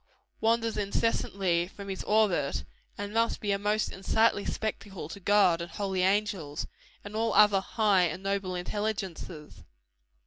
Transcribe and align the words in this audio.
wanders 0.39 0.77
incessantly 0.77 1.67
from 1.67 1.87
his 1.87 2.03
orbit, 2.05 2.63
and 2.97 3.13
must 3.13 3.39
be 3.39 3.51
a 3.51 3.59
most 3.59 3.91
unsightly 3.91 4.43
spectacle 4.43 5.07
to 5.07 5.19
God 5.19 5.61
and 5.61 5.69
holy 5.69 6.01
angels, 6.01 6.65
and 7.03 7.15
all 7.15 7.35
other 7.35 7.59
high 7.61 8.05
and 8.05 8.23
noble 8.23 8.55
intelligences. 8.55 9.63